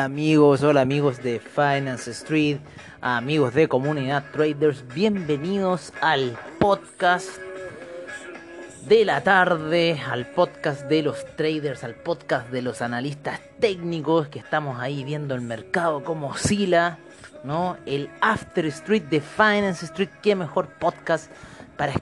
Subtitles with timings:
[0.00, 2.56] Amigos, hola amigos de Finance Street,
[3.02, 7.28] amigos de Comunidad Traders, bienvenidos al podcast
[8.86, 14.38] de la tarde, al podcast de los traders, al podcast de los analistas técnicos que
[14.38, 16.98] estamos ahí viendo el mercado cómo oscila,
[17.44, 17.76] ¿no?
[17.84, 21.30] El After Street de Finance Street, qué mejor podcast
[21.76, 21.92] para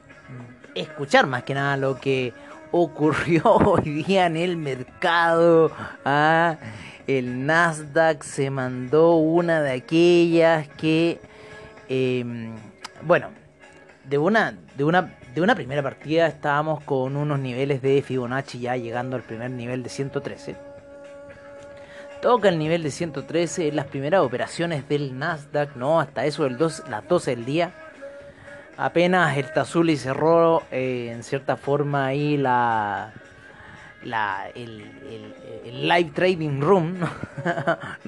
[0.77, 2.33] escuchar más que nada lo que
[2.71, 5.73] ocurrió hoy día en el mercado.
[6.05, 6.57] ¿ah?
[7.09, 11.19] El Nasdaq se mandó una de aquellas que,
[11.89, 12.55] em,
[13.03, 13.31] bueno,
[14.05, 18.77] de una, de, una, de una primera partida estábamos con unos niveles de Fibonacci ya
[18.77, 20.57] llegando al primer nivel de 113.
[22.21, 26.01] Toca el nivel de 113 en las primeras operaciones del Nasdaq, ¿no?
[26.01, 27.73] Hasta eso del 2, las 12 del día.
[28.77, 33.13] Apenas el Tazuli cerró eh, en cierta forma ahí la,
[34.03, 34.85] la, el,
[35.65, 37.09] live trading room, ¿no?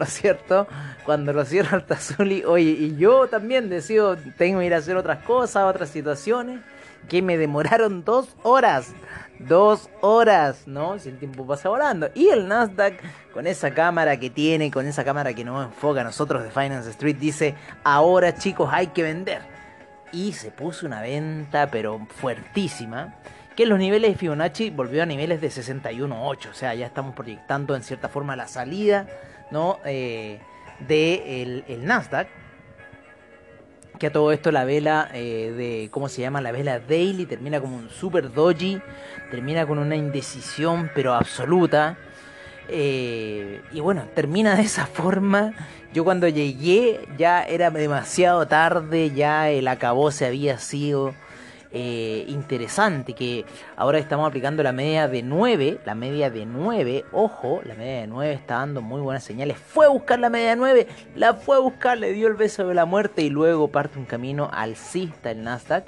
[0.04, 0.66] es cierto?
[1.04, 4.96] Cuando lo cierra el Tazuli, oye, y yo también decido, tengo que ir a hacer
[4.96, 6.60] otras cosas, otras situaciones,
[7.08, 8.92] que me demoraron dos horas,
[9.38, 10.98] dos horas, ¿no?
[10.98, 12.10] Si el tiempo pasa volando.
[12.14, 13.00] Y el Nasdaq,
[13.32, 16.90] con esa cámara que tiene, con esa cámara que nos enfoca a nosotros de Finance
[16.90, 19.42] Street, dice, ahora chicos hay que vender.
[20.12, 23.14] Y se puso una venta, pero fuertísima
[23.56, 27.76] que los niveles de Fibonacci volvió a niveles de 61.8, o sea, ya estamos proyectando
[27.76, 29.06] en cierta forma la salida
[29.50, 29.78] ¿no?
[29.84, 30.40] Eh,
[30.80, 32.28] de el, Nasdaq.
[33.98, 36.40] Que a todo esto la vela eh, de, ¿cómo se llama?
[36.40, 38.80] La vela daily termina como un super doji,
[39.30, 41.98] termina con una indecisión pero absoluta.
[42.68, 45.52] Eh, y bueno, termina de esa forma.
[45.92, 51.14] Yo cuando llegué ya era demasiado tarde, ya el acabó se había sido.
[51.72, 53.44] Eh, interesante que
[53.76, 58.06] ahora estamos aplicando la media de 9, la media de 9, ojo, la media de
[58.08, 61.56] 9 está dando muy buenas señales, fue a buscar la media de 9, la fue
[61.56, 65.30] a buscar, le dio el beso de la muerte y luego parte un camino alcista
[65.30, 65.86] el Nasdaq.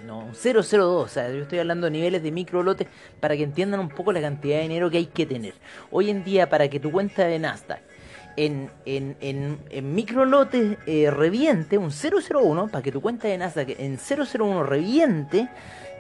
[0.06, 2.88] No, 002, o sea, yo estoy hablando de niveles de micro lotes
[3.20, 5.54] para que entiendan un poco la cantidad de dinero que hay que tener.
[5.92, 7.82] Hoy en día, para que tu cuenta de Nasdaq
[8.38, 13.38] en, en, en, en micro lotes eh, reviente, un 001, para que tu cuenta de
[13.38, 15.50] Nasdaq en 001 reviente,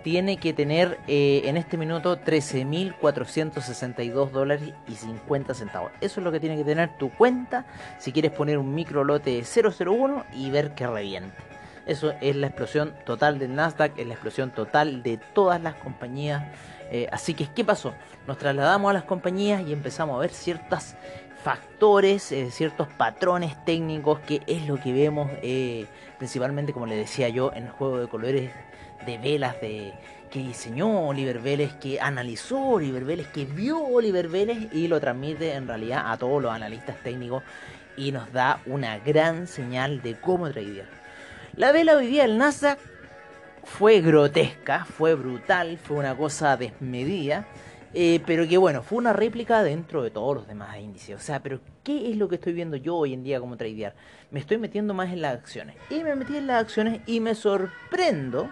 [0.03, 5.91] tiene que tener eh, en este minuto 13.462 dólares y 50 centavos.
[5.99, 7.65] Eso es lo que tiene que tener tu cuenta
[7.99, 11.58] si quieres poner un micro lote de 001 y ver que reviente.
[11.89, 16.43] Eso es la explosión total del Nasdaq, es la explosión total de todas las compañías.
[16.91, 17.95] Eh, así que, ¿qué pasó?
[18.27, 20.93] Nos trasladamos a las compañías y empezamos a ver ciertos
[21.43, 25.87] factores, eh, ciertos patrones técnicos, que es lo que vemos eh,
[26.19, 28.51] principalmente, como le decía yo, en el juego de colores
[29.07, 29.95] de velas de
[30.29, 35.53] que diseñó Oliver Vélez, que analizó Oliver Vélez, que vio Oliver Vélez y lo transmite
[35.53, 37.41] en realidad a todos los analistas técnicos
[37.97, 40.98] y nos da una gran señal de cómo tradear.
[41.59, 42.79] La vela hoy día del Nasdaq
[43.65, 47.47] fue grotesca, fue brutal, fue una cosa desmedida.
[47.93, 51.17] Eh, pero que bueno, fue una réplica dentro de todos los demás índices.
[51.17, 53.93] O sea, pero ¿qué es lo que estoy viendo yo hoy en día como tradear?
[54.31, 55.75] Me estoy metiendo más en las acciones.
[55.89, 58.49] Y me metí en las acciones y me sorprendo.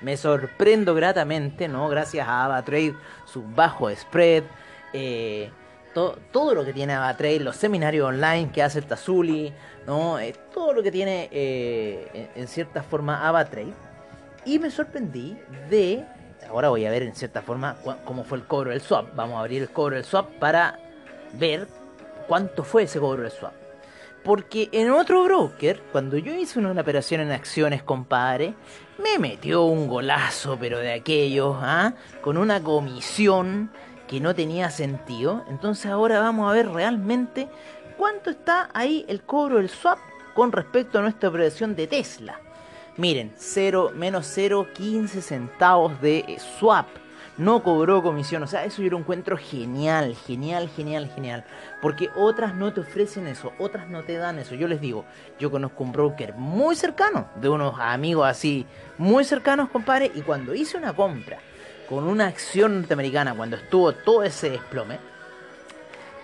[0.00, 1.86] Me sorprendo gratamente, ¿no?
[1.90, 2.94] Gracias a AvaTrade,
[3.26, 4.44] su bajo spread.
[4.94, 5.50] Eh,
[5.92, 9.52] todo lo que tiene AvaTrade, los seminarios online que hace el Tazuli,
[9.90, 10.20] ¿no?
[10.20, 13.74] Eh, todo lo que tiene en, en cierta forma AvaTrade.
[14.44, 15.36] Y me sorprendí
[15.68, 16.06] de
[16.48, 19.14] ahora voy a ver en cierta forma cómo fue el cobro del swap.
[19.14, 20.78] Vamos a abrir el cobro del swap para
[21.32, 21.66] ver
[22.28, 23.52] cuánto fue ese cobro del swap.
[24.22, 28.54] Porque en otro broker, cuando yo hice una, operación en acciones, compadre,
[29.02, 31.94] me metió un golazo, pero de aquellos, ¿ah?
[32.20, 33.70] con una comisión
[34.06, 35.44] que no tenía sentido.
[35.48, 37.48] Entonces ahora vamos a ver realmente
[38.00, 39.98] cuánto está ahí el cobro del swap
[40.32, 42.40] con respecto a nuestra operación de Tesla.
[42.96, 46.86] Miren, 0, menos 0,15 centavos de swap.
[47.36, 48.42] No cobró comisión.
[48.42, 51.44] O sea, eso yo lo encuentro genial, genial, genial, genial.
[51.82, 54.54] Porque otras no te ofrecen eso, otras no te dan eso.
[54.54, 55.04] Yo les digo,
[55.38, 58.64] yo conozco un broker muy cercano, de unos amigos así,
[58.96, 60.10] muy cercanos, compadre.
[60.14, 61.38] Y cuando hice una compra
[61.86, 65.09] con una acción norteamericana, cuando estuvo todo ese desplome,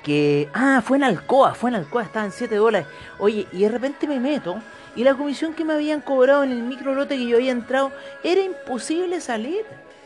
[0.06, 0.48] que.
[0.54, 2.86] Ah, fue en Alcoa, fue en Alcoa, estaba en 7 dólares.
[3.18, 4.56] Oye, y de repente me meto
[4.94, 7.90] y la comisión que me habían cobrado en el micro lote que yo había entrado,
[8.22, 9.64] era imposible salir.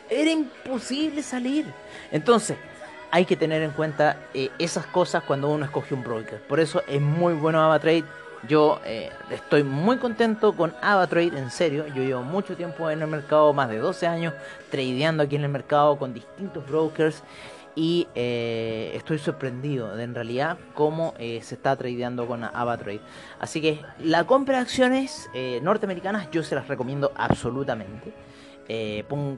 [0.09, 1.65] Era imposible salir.
[2.11, 2.57] Entonces,
[3.11, 6.41] hay que tener en cuenta eh, esas cosas cuando uno escoge un broker.
[6.41, 8.03] Por eso es muy bueno AvaTrade.
[8.49, 11.85] Yo eh, estoy muy contento con AvaTrade, en serio.
[11.87, 14.33] Yo llevo mucho tiempo en el mercado, más de 12 años,
[14.71, 17.21] tradeando aquí en el mercado con distintos brokers
[17.75, 23.01] y eh, estoy sorprendido de en realidad cómo eh, se está tradeando con AvaTrade.
[23.39, 28.13] Así que la compra de acciones eh, norteamericanas yo se las recomiendo absolutamente.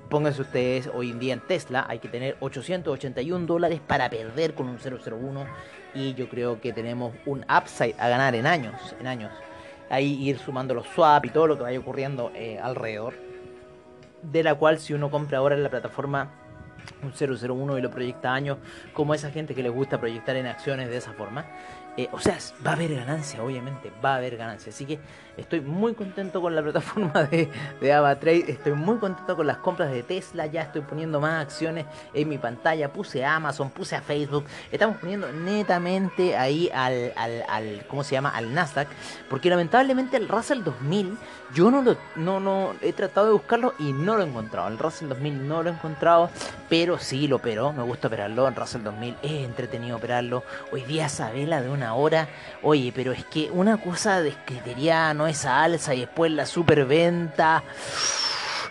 [0.09, 4.67] pónganse ustedes hoy en día en Tesla, hay que tener 881 dólares para perder con
[4.67, 5.45] un 001
[5.95, 9.31] y yo creo que tenemos un upside a ganar en años, en años.
[9.89, 12.31] Ahí ir sumando los swap y todo lo que vaya ocurriendo
[12.61, 13.13] alrededor.
[14.23, 16.42] De la cual si uno compra ahora en la plataforma
[17.01, 18.57] un 001 y lo proyecta años,
[18.93, 21.45] como esa gente que les gusta proyectar en acciones de esa forma.
[21.95, 24.71] Eh, o sea, va a haber ganancia, obviamente, va a haber ganancia.
[24.71, 24.99] Así que
[25.37, 27.49] estoy muy contento con la plataforma de,
[27.79, 31.85] de AvaTrade, estoy muy contento con las compras de Tesla, ya estoy poniendo más acciones
[32.13, 37.43] en mi pantalla, puse a Amazon, puse a Facebook, estamos poniendo netamente ahí al, al,
[37.47, 38.29] al ¿cómo se llama?
[38.29, 38.87] Al Nasdaq,
[39.29, 41.17] porque lamentablemente el Russell 2000,
[41.53, 44.79] yo no lo, no, no, he tratado de buscarlo y no lo he encontrado, el
[44.79, 46.31] Russell 2000 no lo he encontrado,
[46.69, 51.07] pero sí lo operó, me gusta operarlo, el Russell 2000 es entretenido operarlo, hoy día
[51.09, 52.27] Sabela de una Ahora,
[52.65, 54.33] Oye, pero es que una cosa de
[55.13, 57.61] no esa alza y después la superventa.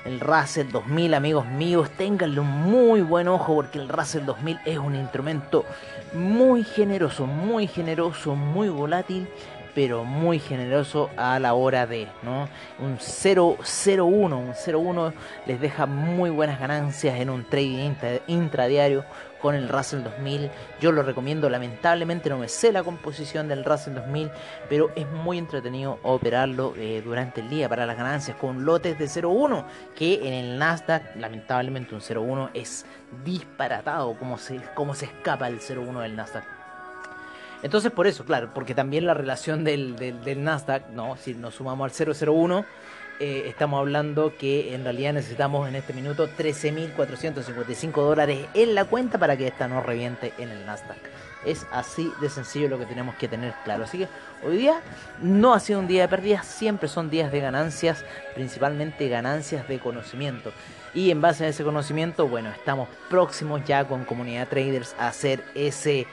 [0.06, 4.78] El Russell 2000, amigos míos, ténganle un muy buen ojo porque el Russell 2000 es
[4.78, 5.66] un instrumento
[6.14, 9.28] muy generoso, muy generoso, muy volátil
[9.74, 12.48] pero muy generoso a la hora de, ¿no?
[12.78, 15.12] Un 0.01, un 0.1
[15.46, 17.94] les deja muy buenas ganancias en un trading
[18.26, 19.04] intradiario
[19.42, 20.50] con el Russell 2000.
[20.80, 24.30] Yo lo recomiendo, lamentablemente no me sé la composición del Russell 2000,
[24.68, 29.06] pero es muy entretenido operarlo eh, durante el día para las ganancias con lotes de
[29.06, 29.64] 0.1,
[29.96, 32.86] que en el Nasdaq, lamentablemente un 0.1 es
[33.24, 36.61] disparatado como se, como se escapa el 0.1 del Nasdaq.
[37.62, 39.96] Entonces, por eso, claro, porque también la relación del,
[40.38, 41.16] Nasdaq, ¿no?
[41.16, 42.64] Si nos sumamos al 001,
[43.20, 49.18] eh, estamos hablando que en realidad necesitamos en este minuto 13.455 dólares en la cuenta
[49.18, 50.98] para que esta no reviente en el Nasdaq.
[51.44, 53.84] Es así de sencillo lo que tenemos que tener claro.
[53.84, 54.08] Así que
[54.44, 54.80] hoy día
[55.20, 58.04] no ha sido un día de pérdidas, siempre son días de ganancias,
[58.34, 60.52] principalmente ganancias de conocimiento.
[60.94, 65.44] Y en base a ese conocimiento, bueno, estamos próximos ya con Comunidad Traders a hacer
[65.54, 66.06] ese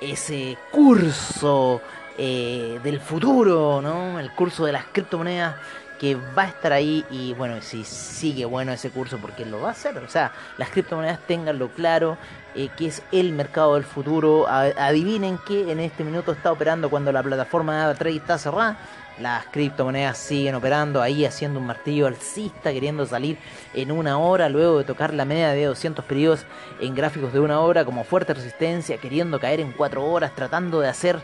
[0.00, 1.80] ese curso
[2.18, 4.18] eh, del futuro, ¿no?
[4.18, 5.56] El curso de las criptomonedas
[5.98, 9.68] que va a estar ahí y bueno, si sigue bueno ese curso porque lo va
[9.68, 12.18] a hacer, o sea, las criptomonedas tenganlo claro,
[12.54, 17.10] eh, que es el mercado del futuro, adivinen que en este minuto está operando cuando
[17.12, 18.76] la plataforma de Trade está cerrada,
[19.18, 23.38] las criptomonedas siguen operando ahí haciendo un martillo alcista, queriendo salir
[23.72, 26.44] en una hora luego de tocar la media de 200 periodos
[26.80, 30.88] en gráficos de una hora como fuerte resistencia, queriendo caer en 4 horas, tratando de
[30.88, 31.20] hacer,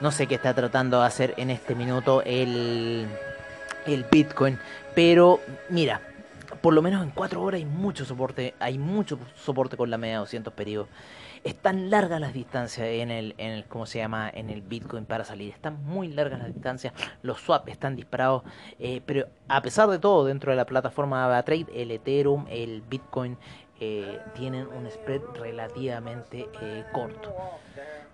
[0.00, 3.06] no sé qué está tratando de hacer en este minuto el,
[3.86, 4.58] el Bitcoin.
[4.94, 6.00] Pero mira,
[6.60, 10.14] por lo menos en 4 horas hay mucho soporte, hay mucho soporte con la media
[10.14, 10.88] de 200 periodos.
[11.44, 14.30] Están largas las distancias en el, en el, ¿cómo se llama?
[14.32, 15.52] En el Bitcoin para salir.
[15.52, 16.94] Están muy largas las distancias.
[17.20, 18.44] Los swaps están disparados.
[18.78, 23.36] Eh, pero a pesar de todo, dentro de la plataforma AvaTrade, el Ethereum, el Bitcoin,
[23.78, 27.34] eh, tienen un spread relativamente eh, corto.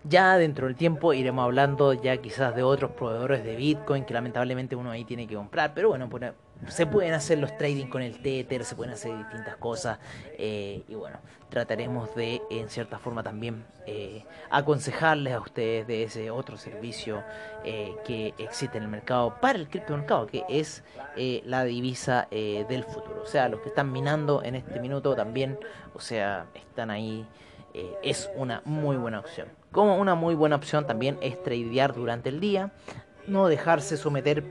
[0.04, 4.74] Ya dentro del tiempo iremos hablando ya quizás de otros proveedores de Bitcoin que lamentablemente
[4.74, 6.08] uno ahí tiene que comprar, pero bueno,
[6.68, 9.98] se pueden hacer los trading con el Tether, se pueden hacer distintas cosas
[10.38, 11.18] eh, y bueno,
[11.50, 17.22] trataremos de en cierta forma también eh, aconsejarles a ustedes de ese otro servicio
[17.64, 20.82] eh, que existe en el mercado para el criptomercado, que es
[21.44, 23.22] la divisa del futuro.
[23.22, 25.58] O sea, los que están minando en este minuto también,
[25.94, 27.26] o sea, están ahí,
[28.02, 29.48] es una muy buena opción.
[29.72, 32.72] Como una muy buena opción también es tradear durante el día,
[33.26, 34.44] no dejarse someter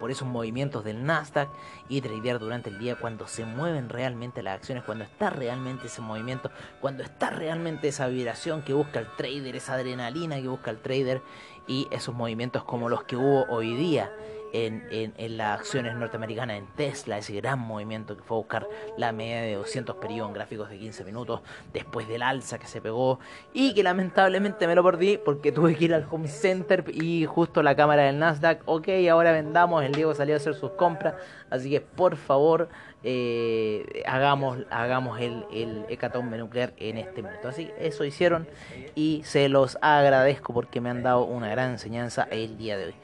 [0.00, 1.50] por esos movimientos del Nasdaq
[1.88, 6.00] y tradear durante el día cuando se mueven realmente las acciones, cuando está realmente ese
[6.00, 10.78] movimiento, cuando está realmente esa vibración que busca el trader, esa adrenalina que busca el
[10.78, 11.20] trader
[11.66, 14.10] y esos movimientos como los que hubo hoy día
[14.52, 19.12] en, en, las acciones norteamericanas, en Tesla, ese gran movimiento que fue a buscar la
[19.12, 21.40] media de 200 periodos en gráficos de 15 minutos
[21.72, 23.20] después del alza que se pegó
[23.52, 27.62] y que lamentablemente me lo perdí porque tuve que ir al home center y justo
[27.62, 31.14] la cámara del Nasdaq, ok, ahora vendamos, el Diego salió a hacer sus compras,
[31.50, 32.68] así que por favor
[33.02, 37.48] eh, hagamos, hagamos el, el hecatombe nuclear en este momento.
[37.48, 38.46] Así eso hicieron
[38.94, 42.94] y se los agradezco porque me han dado una gran enseñanza el día de hoy.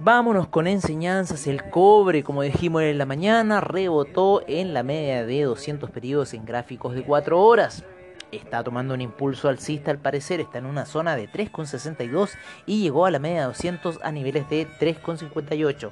[0.00, 1.48] Vámonos con enseñanzas.
[1.48, 6.44] El cobre, como dijimos en la mañana, rebotó en la media de 200 periodos en
[6.44, 7.82] gráficos de 4 horas.
[8.30, 12.30] Está tomando un impulso alcista al parecer, está en una zona de 3,62
[12.64, 15.90] y llegó a la media de 200 a niveles de 3,58.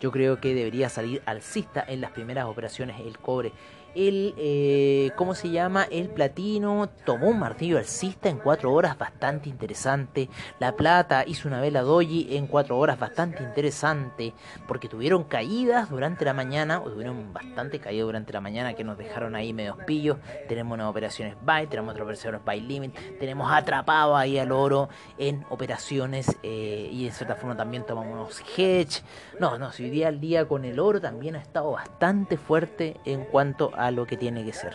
[0.00, 3.50] Yo creo que debería salir alcista en las primeras operaciones el cobre
[3.94, 5.84] el, eh, ¿cómo se llama?
[5.90, 10.28] El platino tomó un martillo alcista en 4 horas bastante interesante.
[10.58, 14.34] La plata hizo una vela doji en 4 horas bastante interesante.
[14.66, 18.98] Porque tuvieron caídas durante la mañana, o tuvieron bastante caídas durante la mañana que nos
[18.98, 20.18] dejaron ahí medio pillos.
[20.48, 22.94] Tenemos unas operaciones buy, tenemos otras operaciones buy limit.
[23.18, 29.02] Tenemos atrapado ahí al oro en operaciones eh, y de cierta forma también tomamos hedge.
[29.38, 32.96] No, no, si hoy día al día con el oro también ha estado bastante fuerte
[33.04, 34.74] en cuanto a a lo que tiene que ser.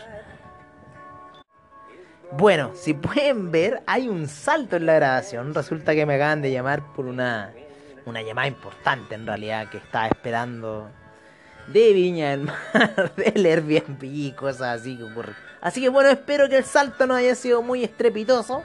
[2.31, 5.53] Bueno, si pueden ver, hay un salto en la grabación.
[5.53, 7.53] Resulta que me acaban de llamar por una,
[8.05, 10.89] una llamada importante en realidad que estaba esperando
[11.67, 14.99] de Viña del Mar, del Airbnb y cosas así.
[15.61, 18.63] Así que bueno, espero que el salto no haya sido muy estrepitoso.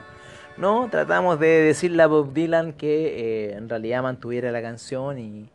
[0.57, 0.87] ¿no?
[0.89, 5.49] Tratamos de decirle a Bob Dylan que eh, en realidad mantuviera la canción y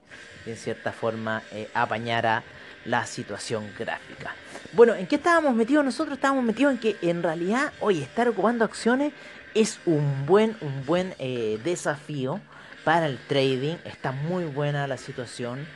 [0.46, 2.42] en cierta forma eh, apañara
[2.84, 4.34] la situación gráfica.
[4.78, 6.18] Bueno, ¿en qué estábamos metidos nosotros?
[6.18, 9.12] Estábamos metidos en que en realidad, hoy estar ocupando acciones
[9.52, 12.40] es un buen, un buen eh, desafío
[12.84, 13.74] para el trading.
[13.84, 15.66] Está muy buena la situación.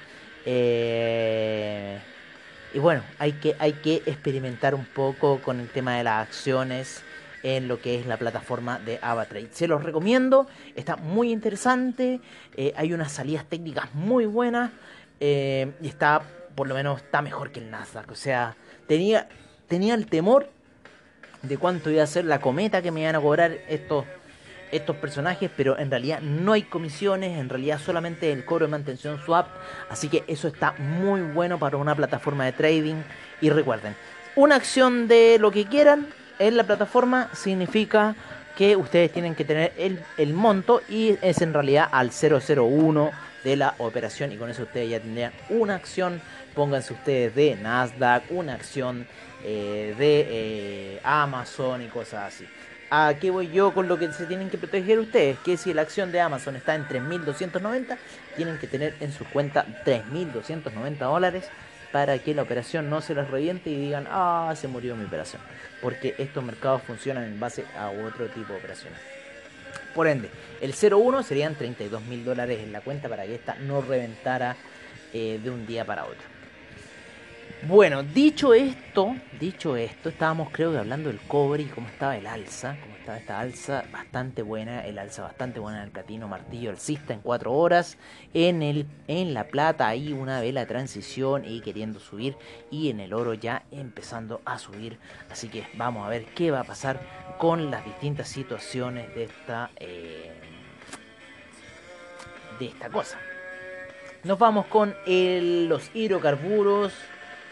[0.47, 1.99] Eh,
[2.73, 7.02] y bueno, hay que, hay que experimentar un poco con el tema de las acciones
[7.42, 9.49] en lo que es la plataforma de AvaTrade.
[9.50, 12.21] Se los recomiendo, está muy interesante,
[12.56, 14.71] eh, hay unas salidas técnicas muy buenas
[15.18, 16.23] y está
[16.54, 18.11] por lo menos está mejor que el Nasdaq.
[18.11, 18.56] O sea,
[18.87, 19.29] tenía,
[19.69, 20.49] tenía el temor
[21.43, 24.05] de cuánto iba a ser la cometa que me iban a cobrar estos,
[24.71, 29.21] estos personajes, pero en realidad no hay comisiones, en realidad solamente el cobro de mantención
[29.25, 29.49] swap,
[29.91, 33.03] así que eso está muy bueno para una plataforma de trading.
[33.41, 33.97] Y recuerden,
[34.37, 36.07] una acción de lo que quieran
[36.39, 38.15] en la plataforma significa
[38.57, 43.11] que ustedes tienen que tener el, el monto y es en realidad al 001
[43.44, 46.20] de la operación y con eso ustedes ya tendrían una acción
[46.54, 49.06] pónganse ustedes de Nasdaq, una acción
[49.44, 52.46] eh, de eh, Amazon y cosas así.
[52.90, 55.38] ¿A qué voy yo con lo que se tienen que proteger ustedes?
[55.38, 57.96] Que si la acción de Amazon está en 3.290,
[58.37, 61.49] tienen que tener en su cuenta 3.290 dólares
[61.90, 65.40] para que la operación no se les reviente y digan, ah, se murió mi operación.
[65.80, 68.99] Porque estos mercados funcionan en base a otro tipo de operaciones.
[69.94, 70.30] Por ende,
[70.62, 74.57] el 01 serían 32 mil dólares en la cuenta para que esta no reventara
[75.12, 76.33] eh, de un día para otro.
[77.64, 82.26] Bueno, dicho esto, dicho esto, estábamos creo que hablando del cobre y cómo estaba el
[82.26, 86.71] alza, cómo estaba esta alza bastante buena, el alza bastante buena en el platino martillo
[86.71, 87.99] alcista en 4 horas,
[88.35, 92.37] en el en la plata ahí una vela transición y queriendo subir
[92.69, 94.99] y en el oro ya empezando a subir,
[95.31, 97.00] así que vamos a ver qué va a pasar
[97.38, 100.41] con las distintas situaciones de esta eh,
[102.66, 103.19] esta cosa.
[104.25, 106.92] Nos vamos con los hidrocarburos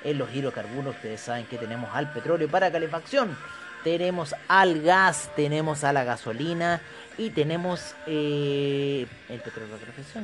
[0.04, 0.94] en los hidrocarburos.
[0.94, 3.36] Ustedes saben que tenemos al petróleo para calefacción,
[3.84, 6.80] tenemos al gas, tenemos a la gasolina
[7.18, 9.76] y tenemos eh, el petróleo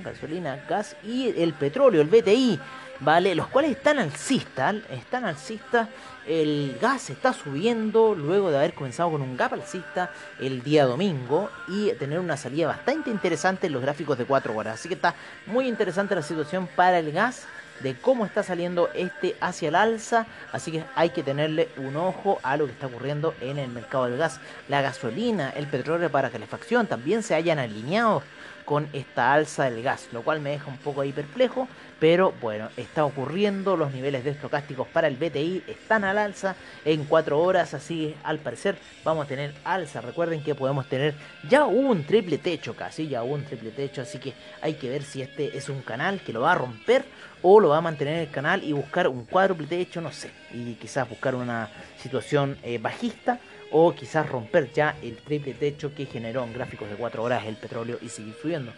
[0.03, 2.59] gasolina, gas y el petróleo, el BTI,
[3.01, 3.35] ¿vale?
[3.35, 5.89] Los cuales están alcistas, están alcistas.
[6.27, 11.51] El gas está subiendo luego de haber comenzado con un gap alcista el día domingo
[11.69, 14.75] y tener una salida bastante interesante en los gráficos de 4 horas.
[14.75, 15.15] Así que está
[15.47, 17.47] muy interesante la situación para el gas
[17.79, 22.41] de cómo está saliendo este hacia el alza, así que hay que tenerle un ojo
[22.43, 24.41] a lo que está ocurriendo en el mercado del gas.
[24.69, 28.23] La gasolina, el petróleo para calefacción también se hayan alineado
[28.67, 31.69] con esta alza del gas, lo cual me deja un poco ahí perplejo,
[32.01, 37.05] pero bueno, está ocurriendo, los niveles de estocásticos para el BTI están al alza en
[37.05, 40.01] 4 horas, así al parecer vamos a tener alza.
[40.01, 41.15] Recuerden que podemos tener
[41.49, 45.23] ya un triple techo casi, ya un triple techo, así que hay que ver si
[45.23, 47.05] este es un canal que lo va a romper
[47.43, 50.75] o lo va a mantener el canal y buscar un cuádruple techo, no sé, y
[50.75, 51.71] quizás buscar una
[52.03, 53.39] situación eh, bajista
[53.71, 57.57] o quizás romper ya el triple techo que generó en gráficos de 4 horas el
[57.57, 58.73] petróleo y seguir subiendo.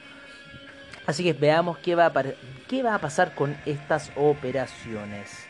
[1.06, 2.24] Así que veamos qué va a,
[2.68, 5.46] qué va a pasar con estas operaciones.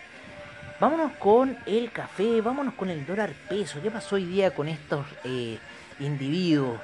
[0.80, 3.80] Vámonos con el café, vámonos con el dólar peso.
[3.82, 5.58] ¿Qué pasó hoy día con estos eh,
[5.98, 6.78] individuos?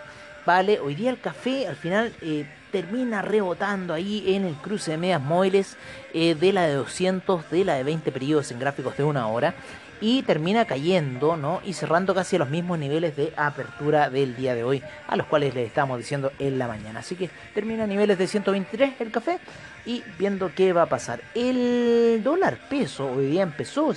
[0.45, 4.99] Vale, hoy día el café al final eh, termina rebotando ahí en el cruce de
[4.99, 5.77] medias móviles
[6.13, 9.55] eh, de la de 200, de la de 20 periodos en gráficos de una hora
[10.01, 11.61] y termina cayendo, ¿no?
[11.65, 15.27] Y cerrando casi a los mismos niveles de apertura del día de hoy, a los
[15.27, 17.01] cuales les estamos diciendo en la mañana.
[17.01, 19.39] Así que termina a niveles de 123 el café
[19.87, 21.21] y viendo qué va a pasar.
[21.35, 23.93] El dólar peso hoy día empezó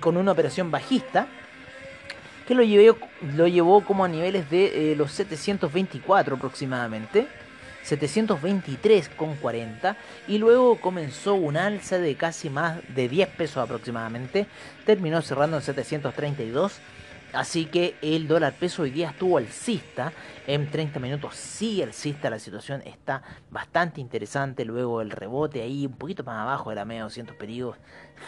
[0.00, 1.26] con una operación bajista
[2.46, 2.62] que lo,
[3.36, 7.26] lo llevó como a niveles de eh, los 724 aproximadamente
[7.84, 9.94] 723,40
[10.26, 14.48] y luego comenzó un alza de casi más de 10 pesos aproximadamente,
[14.84, 16.80] terminó cerrando en 732.
[17.34, 20.12] Así que el dólar peso hoy día estuvo alcista
[20.46, 21.34] en 30 minutos.
[21.34, 24.64] Sí, alcista, la situación está bastante interesante.
[24.64, 27.76] Luego el rebote ahí un poquito más abajo de la media 200 periodos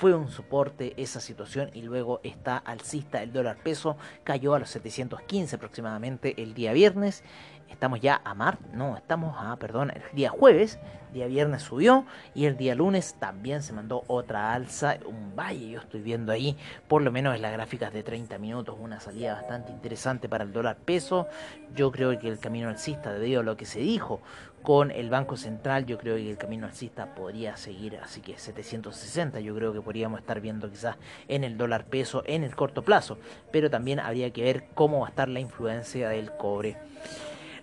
[0.00, 3.96] fue un soporte esa situación y luego está alcista el dólar peso.
[4.24, 7.22] Cayó a los 715 aproximadamente el día viernes
[7.70, 10.78] Estamos ya a mar, no, estamos a, perdón, el día jueves,
[11.12, 15.80] día viernes subió y el día lunes también se mandó otra alza, un valle, yo
[15.80, 16.56] estoy viendo ahí,
[16.88, 20.52] por lo menos en las gráficas de 30 minutos, una salida bastante interesante para el
[20.52, 21.26] dólar peso.
[21.74, 24.20] Yo creo que el camino alcista, debido a lo que se dijo
[24.62, 29.40] con el Banco Central, yo creo que el camino alcista podría seguir, así que 760
[29.40, 30.96] yo creo que podríamos estar viendo quizás
[31.28, 33.18] en el dólar peso en el corto plazo,
[33.52, 36.76] pero también habría que ver cómo va a estar la influencia del cobre.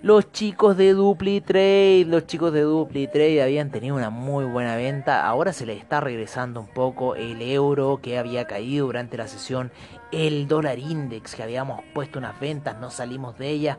[0.03, 5.25] Los chicos de DupliTrade, los chicos de DupliTrade habían tenido una muy buena venta.
[5.25, 9.71] Ahora se les está regresando un poco el euro que había caído durante la sesión.
[10.11, 13.77] El dólar index que habíamos puesto unas ventas, no salimos de ella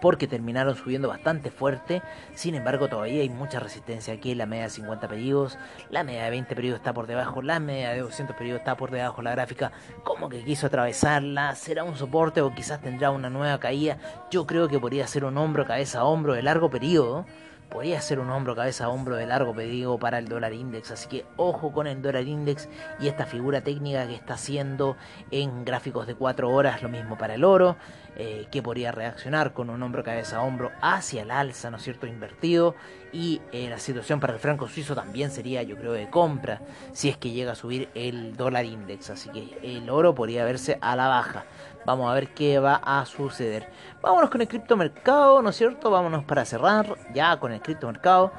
[0.00, 2.02] porque terminaron subiendo bastante fuerte.
[2.34, 4.34] Sin embargo, todavía hay mucha resistencia aquí.
[4.34, 5.58] La media de 50 pedidos,
[5.90, 8.90] la media de 20 pedidos está por debajo, la media de 200 pedidos está por
[8.90, 9.22] debajo.
[9.22, 9.72] La gráfica,
[10.04, 13.98] como que quiso atravesarla, será un soporte o quizás tendrá una nueva caída.
[14.30, 17.26] Yo creo que podría ser un hombro, cabeza, hombro de largo periodo
[17.68, 20.90] podría ser un hombro, cabeza, hombro de largo pedido para el dólar index.
[20.90, 22.68] Así que ojo con el dólar index
[23.00, 24.96] y esta figura técnica que está haciendo
[25.30, 27.76] en gráficos de 4 horas, lo mismo para el oro,
[28.16, 32.06] eh, que podría reaccionar con un hombro, cabeza, hombro hacia el alza, ¿no es cierto?,
[32.06, 32.74] invertido.
[33.12, 36.60] Y eh, la situación para el franco suizo también sería, yo creo, de compra
[36.92, 39.10] si es que llega a subir el dólar index.
[39.10, 41.44] Así que el oro podría verse a la baja.
[41.86, 43.70] Vamos a ver qué va a suceder.
[44.02, 45.90] Vámonos con el criptomercado, ¿no es cierto?
[45.90, 48.32] Vámonos para cerrar ya con el criptomercado.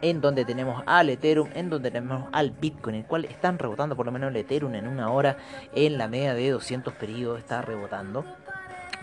[0.00, 4.04] En donde tenemos al Ethereum, en donde tenemos al Bitcoin, el cual están rebotando por
[4.04, 5.36] lo menos el Ethereum en una hora
[5.72, 8.24] en la media de 200 periodos, está rebotando.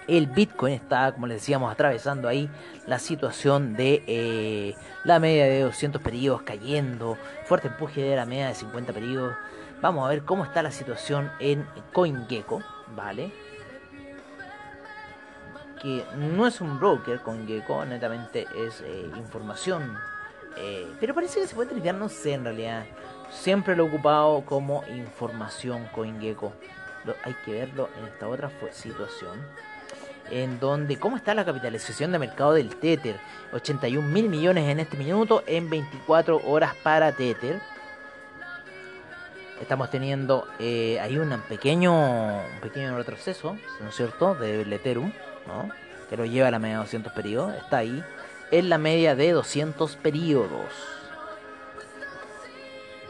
[0.10, 2.50] El Bitcoin está, como les decíamos, atravesando ahí
[2.88, 8.48] la situación de eh, la media de 200 periodos cayendo, fuerte empuje de la media
[8.48, 9.36] de 50 periodos.
[9.82, 12.62] Vamos a ver cómo está la situación en CoinGecko,
[12.96, 13.32] ¿vale?
[15.80, 19.98] que no es un broker con Gecko, netamente es eh, información.
[20.58, 22.86] Eh, pero parece que se puede tradear, no sé en realidad.
[23.32, 26.54] Siempre lo he ocupado como información CoinGecko.
[27.24, 29.40] Hay que verlo en esta otra situación.
[30.32, 33.20] En donde, ¿cómo está la capitalización de mercado del Tether?
[33.52, 37.60] 81 mil millones en este minuto en 24 horas para Tether.
[39.60, 45.12] Estamos teniendo eh, un pequeño, un pequeño retroceso, ¿no es cierto?, de Ethereum
[46.10, 48.04] que lo lleva a la media de 200 periodos, está ahí
[48.52, 50.74] en la media de 200 periodos.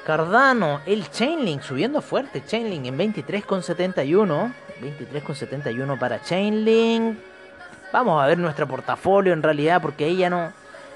[0.05, 2.43] Cardano, el Chainlink subiendo fuerte.
[2.45, 4.53] Chainlink en 23,71.
[4.81, 7.17] 23,71 para Chainlink.
[7.91, 10.51] Vamos a ver nuestro portafolio en realidad porque ella no...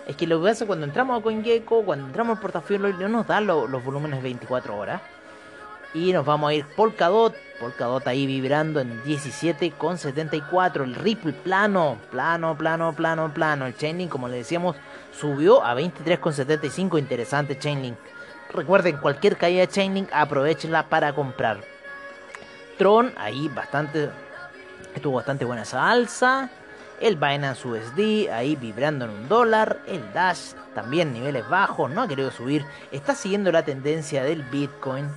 [0.08, 3.28] Es que lo que pasa cuando entramos a CoinGecko, cuando entramos al portafolio no nos
[3.28, 5.02] da los volúmenes 24 horas.
[5.94, 7.36] Y nos vamos a ir Polkadot.
[7.60, 10.84] Polkadot ahí vibrando en 17,74.
[10.84, 13.68] El Ripple plano, plano, plano, plano, plano.
[13.68, 14.76] El Chainlink, como le decíamos,
[15.12, 16.98] subió a 23,75.
[17.00, 17.96] Interesante Chainlink.
[18.52, 21.73] Recuerden, cualquier caída de Chainlink, aprovechenla para comprar.
[22.78, 24.10] Tron, ahí bastante.
[24.96, 26.50] Estuvo bastante buena esa alza.
[27.00, 29.80] El Binance USD ahí vibrando en un dólar.
[29.88, 32.66] El Dash también niveles bajos, no ha querido subir.
[32.92, 35.10] Está siguiendo la tendencia del Bitcoin.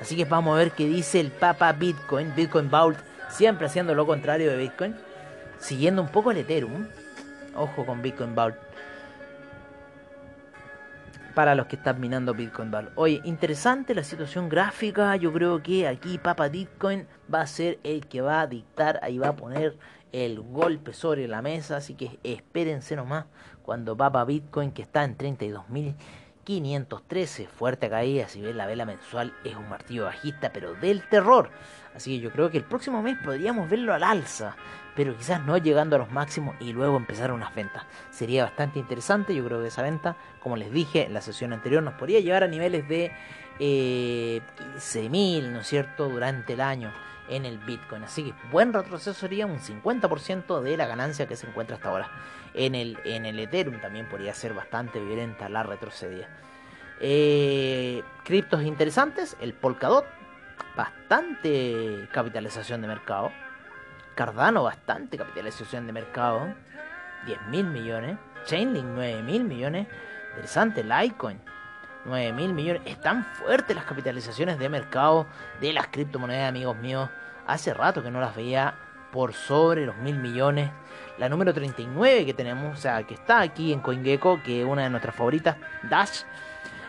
[0.00, 2.34] Así que vamos a ver qué dice el Papa Bitcoin.
[2.34, 4.96] Bitcoin Vault siempre haciendo lo contrario de Bitcoin.
[5.58, 6.88] Siguiendo un poco el Ethereum.
[7.54, 8.65] Ojo con Bitcoin Vault.
[11.36, 12.92] Para los que están minando Bitcoin Vault.
[12.94, 15.14] Oye, interesante la situación gráfica.
[15.16, 18.98] Yo creo que aquí Papa Bitcoin va a ser el que va a dictar.
[19.02, 19.76] Ahí va a poner
[20.12, 21.76] el golpe sobre la mesa.
[21.76, 23.26] Así que espérense nomás
[23.62, 25.14] cuando Papa Bitcoin, que está en
[26.46, 28.28] 32.513, fuerte caída.
[28.28, 31.50] Si ven la vela mensual, es un martillo bajista, pero del terror.
[31.94, 34.56] Así que yo creo que el próximo mes podríamos verlo al alza,
[34.94, 37.84] pero quizás no llegando a los máximos y luego empezar unas ventas.
[38.10, 41.82] Sería bastante interesante, yo creo que esa venta, como les dije en la sesión anterior,
[41.82, 43.12] nos podría llevar a niveles de
[43.58, 44.40] eh,
[44.76, 46.92] 15.000, ¿no es cierto?, durante el año
[47.28, 48.04] en el Bitcoin.
[48.04, 52.10] Así que buen retroceso sería un 50% de la ganancia que se encuentra hasta ahora.
[52.54, 56.28] En el, en el Ethereum también podría ser bastante violenta la retrocedida.
[57.00, 60.06] Eh, criptos interesantes, el Polkadot,
[60.76, 63.30] bastante capitalización de mercado.
[64.14, 66.54] Cardano, bastante capitalización de mercado,
[67.26, 68.18] 10 mil millones.
[68.46, 69.88] Chainlink, 9 mil millones.
[70.30, 71.40] Interesante, Litecoin,
[72.06, 72.82] 9 mil millones.
[72.86, 75.26] Están fuertes las capitalizaciones de mercado
[75.60, 77.10] de las criptomonedas, amigos míos.
[77.46, 78.74] Hace rato que no las veía
[79.12, 80.70] por sobre los mil millones.
[81.18, 84.82] La número 39 que tenemos, o sea, que está aquí en CoinGecko, que es una
[84.82, 85.56] de nuestras favoritas,
[85.88, 86.22] Dash,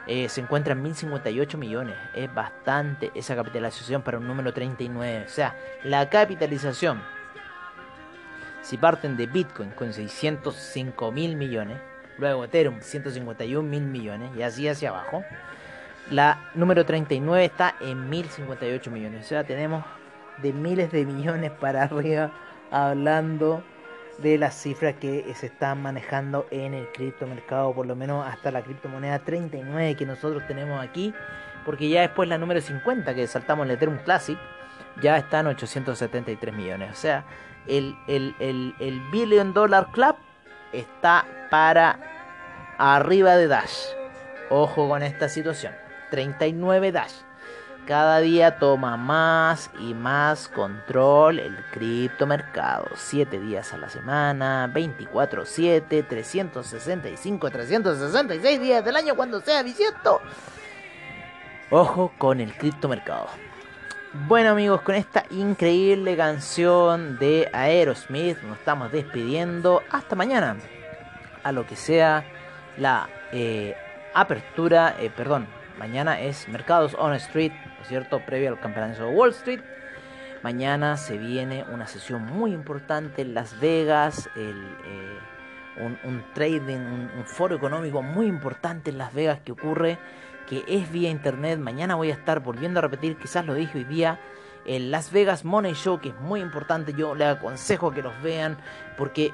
[0.07, 1.95] eh, se encuentra en 1058 millones.
[2.13, 5.25] Es bastante esa capitalización para un número 39.
[5.25, 7.01] O sea, la capitalización,
[8.61, 11.79] si parten de Bitcoin con 605 mil millones,
[12.17, 15.23] luego Ethereum 151 mil millones y así hacia abajo.
[16.09, 19.25] La número 39 está en 1058 millones.
[19.25, 19.83] O sea, tenemos
[20.41, 22.31] de miles de millones para arriba
[22.71, 23.63] hablando
[24.19, 28.63] de las cifras que se están manejando en el criptomercado, por lo menos hasta la
[28.63, 31.13] criptomoneda 39 que nosotros tenemos aquí,
[31.65, 34.37] porque ya después la número 50 que saltamos en el Ethereum Classic,
[35.01, 36.91] ya está en 873 millones.
[36.91, 37.25] O sea,
[37.67, 40.15] el, el, el, el Billion Dollar Club
[40.79, 41.99] está para
[42.77, 43.87] arriba de Dash.
[44.49, 45.73] Ojo con esta situación.
[46.11, 47.13] 39 Dash.
[47.85, 52.87] Cada día toma más y más control el criptomercado.
[52.95, 60.21] 7 días a la semana, 24, 7, 365, 366 días del año cuando sea bisiesto.
[61.69, 63.27] Ojo con el criptomercado.
[64.13, 69.83] Bueno amigos, con esta increíble canción de Aerosmith nos estamos despidiendo.
[69.91, 70.55] Hasta mañana.
[71.43, 72.23] A lo que sea
[72.77, 73.75] la eh,
[74.13, 75.45] apertura, eh, perdón,
[75.77, 78.21] mañana es Mercados on Street, ¿no es cierto?
[78.25, 79.59] Previo al campeonato de Wall Street.
[80.41, 84.53] Mañana se viene una sesión muy importante en Las Vegas, eh,
[86.05, 89.97] un, trading, un, foro económico muy importante en Las Vegas que ocurre,
[90.47, 91.59] que es vía internet.
[91.59, 94.19] Mañana voy a estar volviendo a repetir, quizás lo dije hoy día,
[94.65, 96.93] el Las Vegas Money Show, que es muy importante.
[96.93, 98.57] Yo les aconsejo que los vean
[98.97, 99.33] porque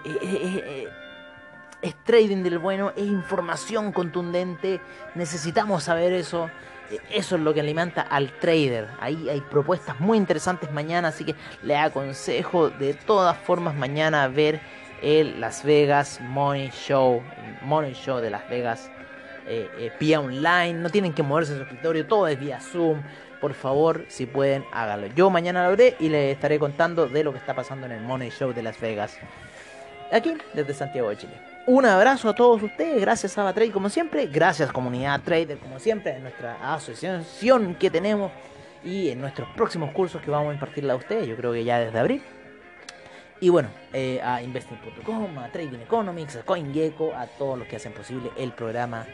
[1.81, 4.81] es trading del bueno, es información contundente,
[5.15, 6.49] necesitamos saber eso.
[7.09, 8.87] Eso es lo que alimenta al trader.
[8.99, 14.61] Ahí hay propuestas muy interesantes mañana, así que le aconsejo de todas formas mañana ver
[15.01, 18.91] el Las Vegas Money Show, el Money Show de Las Vegas
[19.47, 20.73] eh, eh, vía online.
[20.73, 23.01] No tienen que moverse en su escritorio, todo es vía Zoom.
[23.41, 25.07] Por favor, si pueden, háganlo.
[25.07, 28.01] Yo mañana lo haré y les estaré contando de lo que está pasando en el
[28.01, 29.17] Money Show de Las Vegas.
[30.11, 31.33] Aquí, desde Santiago de Chile.
[31.65, 36.17] Un abrazo a todos ustedes, gracias a Trade como siempre, gracias comunidad Trader como siempre,
[36.17, 38.33] en nuestra asociación que tenemos
[38.83, 41.79] y en nuestros próximos cursos que vamos a impartirle a ustedes, yo creo que ya
[41.79, 42.21] desde abril.
[43.39, 47.93] Y bueno, eh, a investing.com, a Trading Economics, a CoinGecko, a todos los que hacen
[47.93, 49.05] posible el programa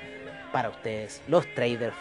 [0.52, 1.96] para ustedes, los traders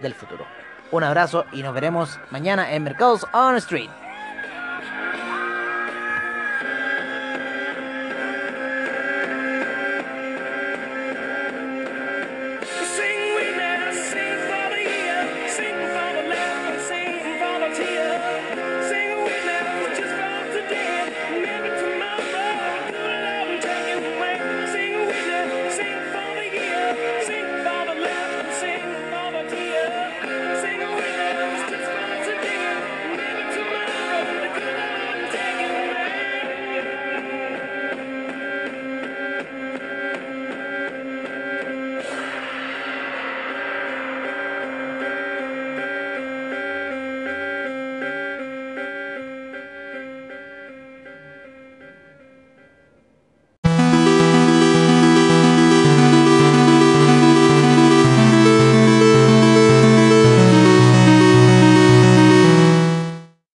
[0.00, 0.46] del futuro.
[0.90, 3.90] Un abrazo y nos veremos mañana en Mercados on Street.